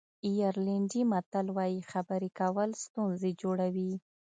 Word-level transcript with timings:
آیرلېنډي 0.29 1.01
متل 1.11 1.45
وایي 1.57 1.81
خبرې 1.91 2.29
کول 2.39 2.69
ستونزې 2.83 3.31
جوړوي. 3.41 3.91